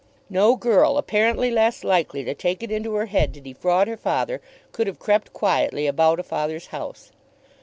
[0.31, 4.41] No girl apparently less likely to take it into her head to defraud her father
[4.71, 7.11] could have crept quietly about a father's house.